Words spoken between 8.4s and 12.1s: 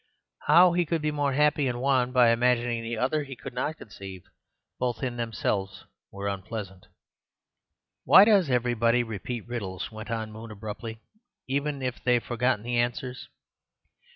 everybody repeat riddles," went on Moon abruptly, "even if